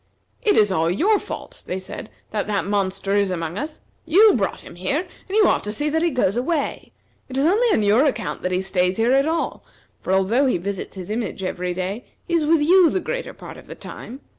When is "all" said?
0.71-0.89, 9.27-9.63